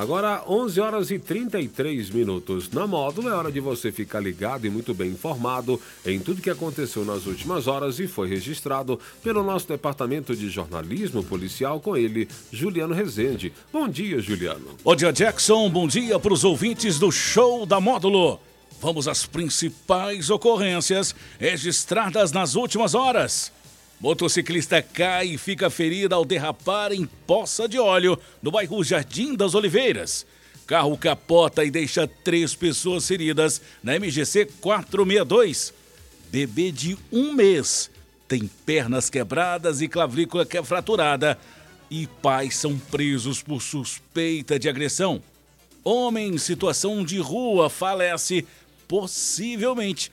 [0.00, 2.70] Agora, 11 horas e 33 minutos.
[2.70, 6.48] Na Módulo é hora de você ficar ligado e muito bem informado em tudo que
[6.48, 12.26] aconteceu nas últimas horas e foi registrado pelo nosso departamento de jornalismo policial com ele,
[12.50, 13.52] Juliano Rezende.
[13.70, 14.68] Bom dia, Juliano.
[14.82, 15.68] Bom dia, Jackson.
[15.68, 18.40] Bom dia para os ouvintes do Show da Módulo.
[18.80, 23.52] Vamos às principais ocorrências registradas nas últimas horas.
[24.00, 29.54] Motociclista cai e fica ferida ao derrapar em poça de óleo no bairro Jardim das
[29.54, 30.24] Oliveiras.
[30.66, 35.74] Carro capota e deixa três pessoas feridas na MGC 462.
[36.30, 37.90] Bebê de um mês
[38.26, 41.36] tem pernas quebradas e clavícula é fraturada.
[41.90, 45.20] E pais são presos por suspeita de agressão.
[45.84, 48.46] Homem em situação de rua falece,
[48.86, 50.12] possivelmente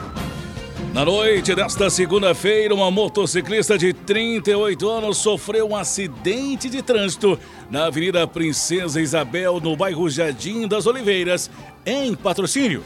[0.93, 7.39] Na noite desta segunda-feira, uma motociclista de 38 anos sofreu um acidente de trânsito
[7.69, 11.49] na Avenida Princesa Isabel, no bairro Jardim das Oliveiras,
[11.85, 12.83] em patrocínio.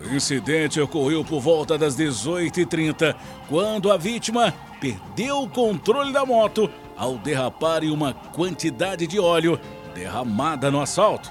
[0.00, 3.14] O incidente ocorreu por volta das 18h30,
[3.50, 9.60] quando a vítima perdeu o controle da moto ao derrapar em uma quantidade de óleo
[9.94, 11.30] derramada no asfalto.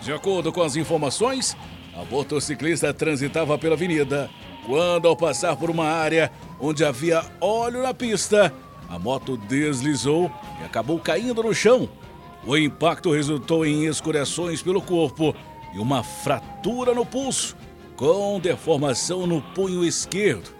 [0.00, 1.56] De acordo com as informações,
[1.96, 4.30] a motociclista transitava pela avenida
[4.66, 8.52] quando, ao passar por uma área onde havia óleo na pista,
[8.88, 11.88] a moto deslizou e acabou caindo no chão.
[12.46, 15.34] O impacto resultou em escoriações pelo corpo
[15.74, 17.56] e uma fratura no pulso,
[17.96, 20.54] com deformação no punho esquerdo.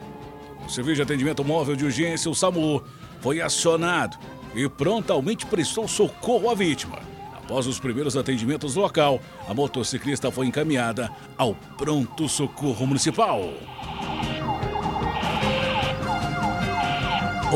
[0.67, 2.83] O Serviço de Atendimento Móvel de Urgência, o SAMU,
[3.21, 4.17] foi acionado
[4.55, 6.99] e prontamente prestou socorro à vítima.
[7.35, 13.41] Após os primeiros atendimentos no local, a motociclista foi encaminhada ao Pronto Socorro Municipal.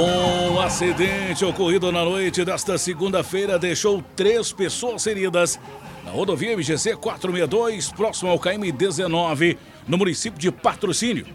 [0.01, 5.59] Um acidente ocorrido na noite desta segunda-feira deixou três pessoas feridas
[6.05, 9.59] na rodovia MGC 462, próximo ao KM19,
[9.89, 11.27] no município de Patrocínio.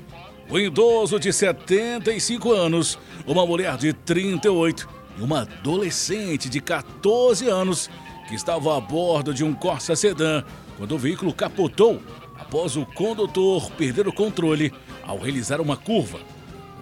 [0.49, 2.97] Um idoso de 75 anos,
[3.27, 4.87] uma mulher de 38
[5.17, 7.89] e uma adolescente de 14 anos
[8.29, 10.41] que estava a bordo de um Corsa Sedan
[10.77, 12.01] quando o veículo capotou
[12.39, 14.71] após o condutor perder o controle
[15.05, 16.21] ao realizar uma curva.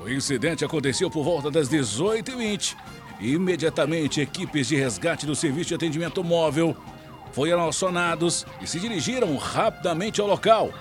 [0.03, 2.75] O incidente aconteceu por volta das 18h20.
[3.19, 6.75] Imediatamente, equipes de resgate do Serviço de Atendimento Móvel
[7.31, 10.71] foram acionados e se dirigiram rapidamente ao local.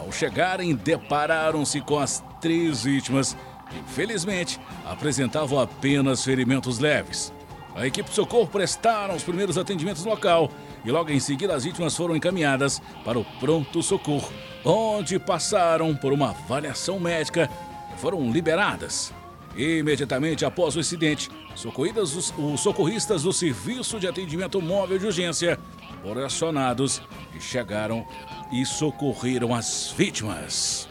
[0.00, 3.36] Ao chegarem, depararam-se com as três vítimas
[3.68, 7.34] que, infelizmente, apresentavam apenas ferimentos leves.
[7.74, 10.50] A equipe de socorro prestaram os primeiros atendimentos no local
[10.86, 14.32] e logo em seguida as vítimas foram encaminhadas para o pronto socorro,
[14.64, 17.50] onde passaram por uma avaliação médica
[17.96, 19.12] foram liberadas.
[19.56, 25.58] Imediatamente após o incidente, socorridas os, os socorristas do Serviço de Atendimento Móvel de Urgência
[26.02, 27.00] foram acionados
[27.34, 28.06] e chegaram
[28.52, 30.88] e socorreram as vítimas.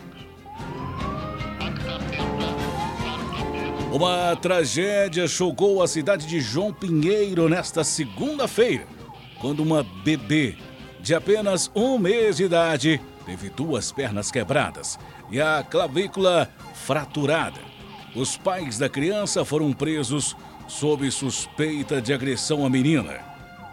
[3.92, 8.88] Uma tragédia chocou a cidade de João Pinheiro nesta segunda-feira,
[9.40, 10.58] quando uma bebê
[11.00, 14.98] de apenas um mês de idade teve duas pernas quebradas
[15.30, 16.50] e a clavícula
[16.84, 17.62] fraturada.
[18.14, 20.36] Os pais da criança foram presos
[20.68, 23.20] sob suspeita de agressão à menina.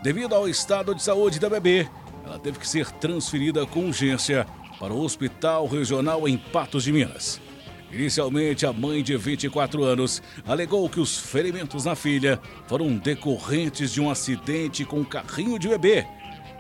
[0.03, 1.89] Devido ao estado de saúde da bebê,
[2.25, 4.47] ela teve que ser transferida com urgência
[4.79, 7.41] para o Hospital Regional em Patos de Minas.
[7.93, 14.01] Inicialmente, a mãe de 24 anos alegou que os ferimentos na filha foram decorrentes de
[14.01, 16.07] um acidente com um carrinho de bebê.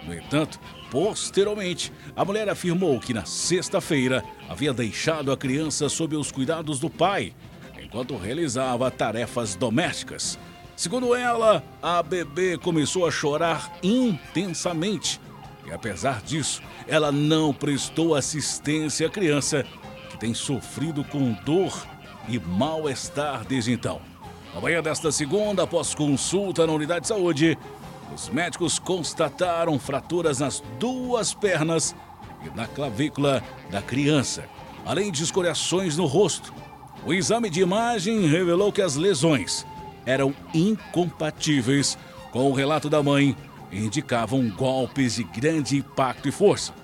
[0.07, 0.59] No entanto,
[0.91, 6.91] Posteriormente, a mulher afirmou que na sexta-feira havia deixado a criança sob os cuidados do
[6.91, 7.33] pai,
[7.81, 10.37] enquanto realizava tarefas domésticas.
[10.75, 15.21] Segundo ela, a bebê começou a chorar intensamente.
[15.65, 19.65] E apesar disso, ela não prestou assistência à criança,
[20.11, 21.87] que tem sofrido com dor
[22.29, 24.01] e mal-estar desde então.
[24.53, 27.57] Na manhã desta segunda, após consulta na unidade de saúde,
[28.15, 31.95] os médicos constataram fraturas nas duas pernas
[32.45, 34.45] e na clavícula da criança,
[34.85, 36.53] além de escoriações no rosto.
[37.05, 39.67] O exame de imagem revelou que as lesões
[40.05, 41.97] eram incompatíveis
[42.31, 43.37] com o relato da mãe
[43.71, 46.75] e indicavam golpes de grande impacto e força.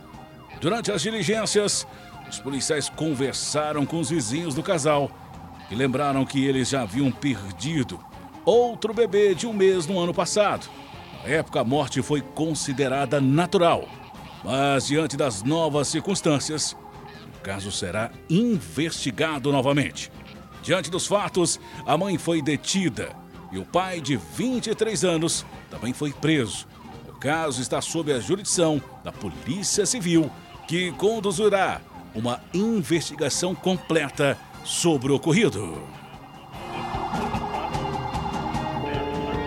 [0.61, 1.87] Durante as diligências,
[2.29, 5.11] os policiais conversaram com os vizinhos do casal
[5.69, 7.99] que lembraram que eles já haviam perdido
[8.45, 10.69] outro bebê de um mês no ano passado.
[11.23, 13.89] Na época, a morte foi considerada natural,
[14.45, 16.77] mas diante das novas circunstâncias,
[17.37, 20.11] o caso será investigado novamente.
[20.63, 23.15] Diante dos fatos, a mãe foi detida
[23.53, 26.67] e o pai, de 23 anos, também foi preso.
[27.09, 30.31] O caso está sob a jurisdição da Polícia Civil,
[30.67, 31.81] que conduzirá
[32.15, 35.81] uma investigação completa sobre o ocorrido.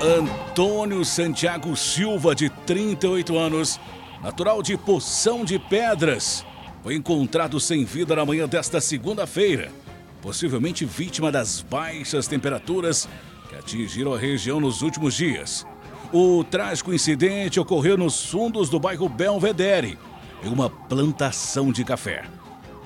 [0.02, 3.78] Antônio Santiago Silva, de 38 anos,
[4.24, 6.46] natural de Poção de Pedras,
[6.82, 9.70] foi encontrado sem vida na manhã desta segunda-feira,
[10.22, 13.10] possivelmente vítima das baixas temperaturas
[13.50, 15.68] que atingiram a região nos últimos dias.
[16.14, 20.00] O trágico incidente ocorreu nos fundos do bairro Belvedere,
[20.42, 22.24] em uma plantação de café.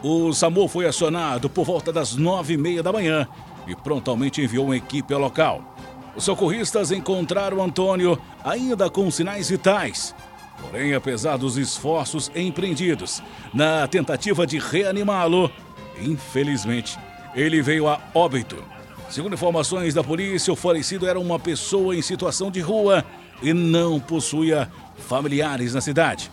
[0.02, 3.28] O SAMU foi acionado por volta das nove e meia da manhã
[3.68, 5.73] e prontamente enviou uma equipe ao local.
[6.16, 10.14] Os socorristas encontraram Antônio ainda com sinais vitais.
[10.62, 13.22] Porém, apesar dos esforços empreendidos
[13.54, 15.52] na tentativa de reanimá-lo,
[16.00, 17.00] infelizmente,
[17.34, 18.64] ele veio a óbito.
[19.10, 23.04] Segundo informações da polícia, o falecido era uma pessoa em situação de rua
[23.42, 26.32] e não possuía familiares na cidade.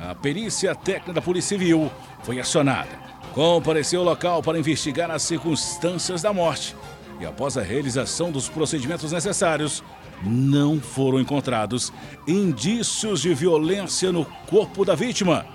[0.00, 1.90] A perícia técnica da Polícia Civil
[2.22, 2.90] foi acionada.
[3.34, 6.74] Compareceu ao local para investigar as circunstâncias da morte
[7.20, 9.82] e após a realização dos procedimentos necessários,
[10.22, 11.92] não foram encontrados
[12.26, 15.46] indícios de violência no corpo da vítima.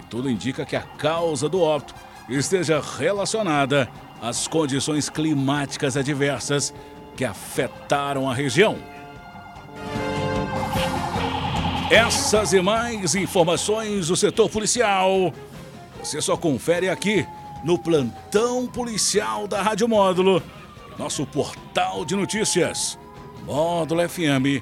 [0.00, 1.94] E tudo indica que a causa do óbito
[2.28, 3.88] esteja relacionada
[4.20, 6.72] às condições climáticas adversas
[7.16, 8.76] que afetaram a região.
[11.90, 15.32] Essas e mais informações do setor policial
[16.02, 17.26] você só confere aqui
[17.62, 20.42] no plantão policial da Rádio Módulo
[20.98, 22.98] nosso portal de notícias
[23.44, 24.60] módulofm.com.br.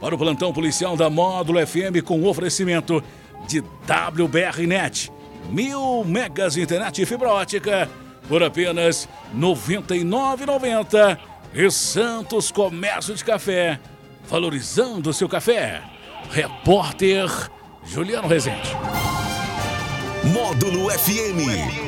[0.00, 3.02] Para o plantão policial da Módulo FM com oferecimento
[3.46, 5.10] de WBRnet,
[5.50, 7.88] mil megas de internet e fibra ótica
[8.28, 11.18] por apenas R$ 99,90
[11.54, 13.80] e Santos Comércio de Café,
[14.28, 15.82] valorizando seu café.
[16.30, 17.28] Repórter
[17.84, 18.76] Juliano Rezende.
[20.24, 21.87] Módulo FM.